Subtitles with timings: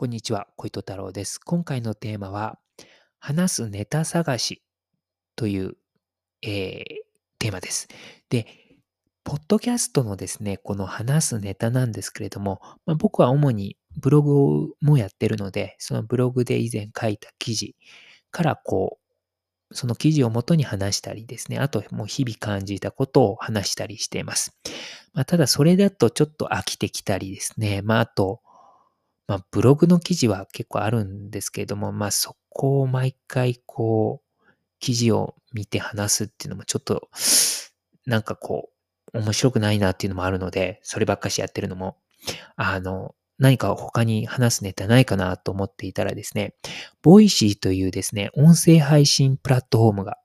[0.00, 1.40] こんにちは、小糸太郎です。
[1.40, 2.60] 今回のテーマは、
[3.18, 4.62] 話すネタ探し
[5.34, 5.76] という、
[6.40, 6.84] えー、
[7.40, 7.88] テーマです。
[8.30, 8.46] で、
[9.24, 17.74] ポッドキャストのですね、この話すネタなんですけれども、まあ、僕は主にブログもやってるので、そのブログで以前書いた記事
[18.30, 19.00] からこ
[19.72, 24.56] う、その記事をもとに話したりですね、あともう日々感じたことを話したりしています。
[25.12, 28.42] まあ、ただそれだとちょっと飽きてきたりですね、まああと、
[29.28, 34.44] まあ、ブログの記事は結構あるんですけれども、まあ、そこを毎回こう、
[34.80, 37.08] 記事を見て話すっていうのもちょっと、
[38.06, 38.70] なんかこ
[39.12, 41.98] う、面白くないなっていうのもあるので、そればっかしやってるのも、
[42.56, 46.54] あの、何か他に話すネタないかなと思っていたらですね、
[47.02, 50.18] ボイシーというですね、音声配信プラットフォームが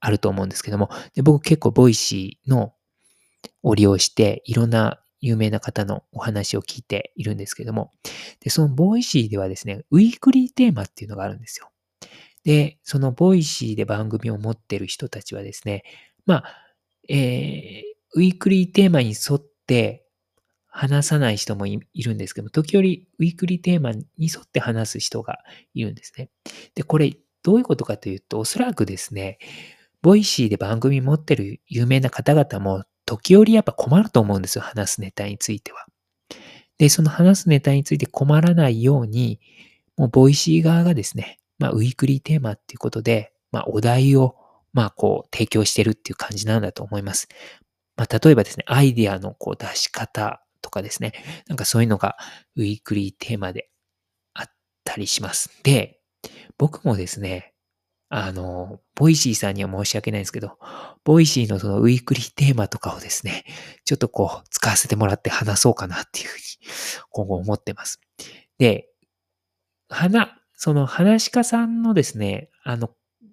[0.00, 2.72] あると思うんですけども、で僕結構ボイシーの
[3.62, 7.92] を利用して、いろんな有名な方のお話を聞いているんですけども、
[8.40, 11.70] で、そのボイシーではですね、ウィークリーテーマっていうのがあるんですよ。
[12.44, 15.84] で、そのボイシーで番組を持ってる人たちはですね、
[16.26, 16.44] まあ、
[17.08, 17.82] えー、
[18.14, 20.04] ウィークリーテーマに沿って
[20.66, 25.38] 話さない人もいるんですけども、時折ウィークリーテーマに沿って話す人が
[25.72, 26.30] いるんですね。
[26.74, 29.38] で、これどういうことかというと、おそらくですね、
[30.00, 35.86] ボイシーで番組持ってる有名な方々も時折やっぱ困ると思うんですよ、話すネタについては。
[36.78, 39.40] で、その話すネタについて困らないように、
[39.96, 44.36] もうボイシー側がですね、まあ、ウィークリーテーマっていうことで、まあ、お題を、
[44.72, 47.28] まあ、こう、提供してるっていう感じなんだと思います。
[47.96, 51.12] まあ、例えばですね、アイディアのこう出し方とかですね、
[51.46, 52.16] なんかそういうのが
[52.56, 53.68] ウィークリーテーマで
[54.32, 54.46] あっ
[54.84, 55.50] たりします。
[55.62, 56.00] で、
[56.56, 57.51] 僕もですね、
[58.14, 60.58] あの、ボイシーさんには申し訳ないんですけど、
[61.02, 63.44] ボイシーのそのウィークリーテーマとかをですね、
[63.86, 66.42] ちょっとこう、使わせてもらって話そうかなっていうふうに、
[67.08, 68.02] 今後思ってます。
[68.58, 68.90] で、
[69.88, 72.90] 話、その話し家さんのですね、あの、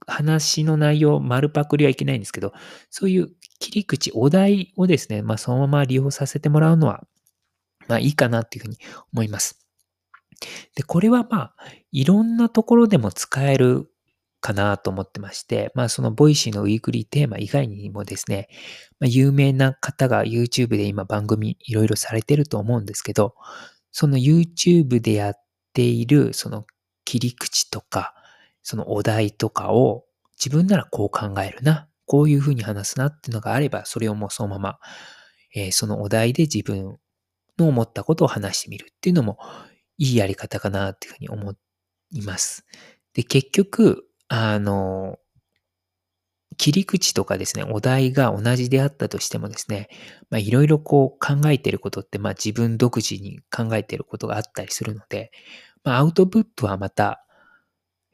[0.08, 2.54] 話の内容、丸パクリはいけないんですけど、
[2.90, 7.04] そういう切り口、お題をですね、まあそのまま利用させてもらうのは、
[7.90, 8.78] まあいいかなっていうふうに
[9.12, 9.60] 思います。
[10.76, 11.56] で、これはまあ、
[11.92, 13.92] いろんなところでも使える
[14.42, 18.48] かなと思ってまして、まあそのボイシーのウィークリーテーマ以外にもですね、
[19.00, 23.36] まあ、有名な方が YouTube で今番組いろいろされてると思うんですけど、
[23.92, 25.34] その YouTube でやっ
[25.74, 26.66] ているその
[27.06, 28.14] 切り口とか、
[28.64, 30.06] そのお題とかを
[30.38, 34.80] 自分ならこう考えるな、こういうふうに話すなっていうのがあれば、それをもうそのまま、
[35.56, 36.98] えー、そのお題で自分
[37.58, 39.38] の思ったことを話してみるっていうのも
[39.98, 41.54] いいやり方かなっていうふうに思
[42.12, 42.66] います。
[43.14, 45.18] で、結局、あの、
[46.58, 49.90] 切り口とかですね、お題が同じであったとしてもですね、
[50.30, 55.32] まあいろいろこう考えてることって、まあ自分独自に考えてることがあったりするので、
[55.84, 57.26] まあアウトプットはまた、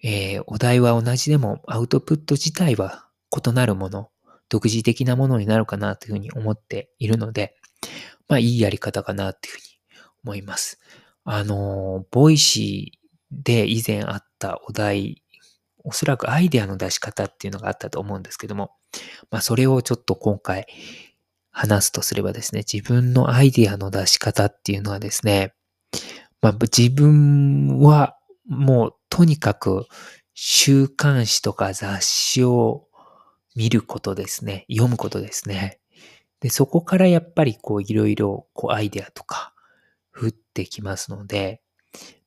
[0.04, 4.10] えー、お題は同じでもアウトプット自体は異なるもの、
[4.48, 7.56] 独自的なものになるかなというふうに思っているので、
[8.30, 9.64] まあいいやり方かなというふうに
[10.24, 10.80] 思います。
[11.26, 15.24] あの、ボイシーで以前あったお題
[15.86, 18.72] おそらくアイデアの出し方っていうのがあったと思うんですけども、
[19.30, 20.66] まあそれをちょっと今回
[21.52, 25.54] 話すとすればですね、自分のアイデアの出し方っていうのはですね、
[26.42, 29.86] まあ自分はもうとにかく
[30.34, 32.88] 週刊誌とか雑誌を
[33.56, 34.66] 見ることですね。
[34.70, 35.80] 読むことですね。
[36.42, 39.54] で、そこからやっぱりこういろいろこうアイデアとか
[40.14, 41.62] 降ってきますので、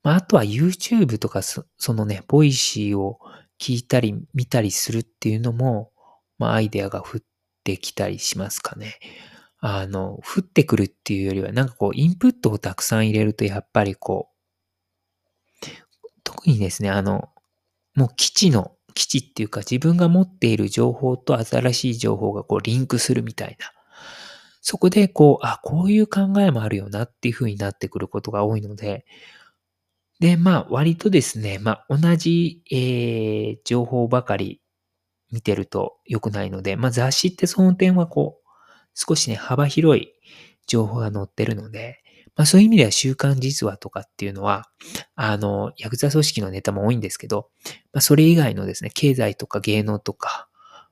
[0.01, 3.19] まああとは YouTube とかそのね、ボイシーを
[3.59, 5.91] 聞いたり見たりするっていうのも、
[6.37, 7.21] まあアイデアが降っ
[7.63, 8.99] てきたりしますかね。
[9.59, 14.35] あの、降ってくるっていうよりは、なんかこう、インプットをたくさん入れると、やっぱりこう、
[16.23, 17.29] 特にですね、あの、
[17.95, 23.71] もう基地の、基地っていうか自分が持っている情報と新しい情報がこうリンクするみたいな。
[24.61, 29.05] そこでこう、あ、こういう考えもあるよなっていう風になってくることが多いので、
[30.19, 34.61] で、まあ、割とですね、まあ、同じ、えー、情報ばかり
[35.31, 38.49] 見てると良くないので、まあ、雑誌ってその点はこう、
[38.93, 40.09] 少しね、幅広い
[40.67, 41.99] 情報が載ってるので、
[42.35, 44.69] まあ、そういう意味では週刊実話とかっていうのは、
[45.15, 47.49] あの、ヤクザ組織のネタも多いんですけど、
[47.93, 50.47] まあ、それ以外のですね、経済とか芸能とか、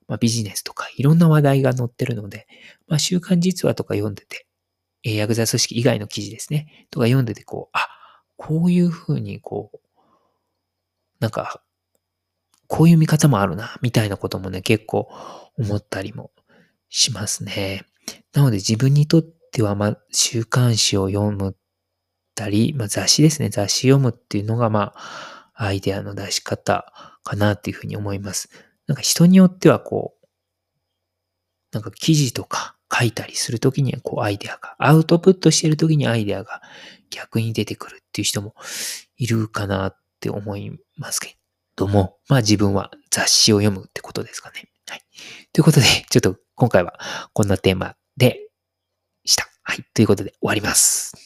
[0.07, 2.47] まあ、ビジネスとか、いろんな話題が載ってるので、
[2.88, 4.47] まあ、週刊実話とか読んでて、
[5.03, 7.88] えー、ヤクザ組織以外の記事ですね、とか読んでて、こう、あ、
[8.37, 9.79] こういうふうにこう、
[11.19, 11.61] なんか、
[12.67, 15.09] こういう見方もあるな、みたいなこともね、結構
[15.57, 16.31] 思ったりも
[16.89, 17.85] しますね。
[18.33, 21.55] なので自分にとっては、まあ、週刊誌を読む
[22.35, 23.49] たり、まあ、雑誌ですね。
[23.49, 26.93] 雑誌読むっていうのが、まあ、アイデアの出し方
[27.23, 28.49] かなっていうふうに思います。
[28.85, 30.27] なんか人によってはこう、
[31.71, 36.61] なんか記事とか書いたりするときにはこうアイデアが、アウトプットしてるときにアイデアが
[37.09, 38.55] 逆に出てくるっていう人も
[39.17, 41.37] いるかなって思いますけ
[41.75, 44.69] ども、まあ自分は雑誌を読むってことですかね。
[44.89, 45.01] はい。
[45.53, 46.97] ということで、ちょっと今回は
[47.33, 48.49] こんなテーマで
[49.23, 49.47] した。
[49.61, 49.85] はい。
[49.93, 51.11] ということで終わります。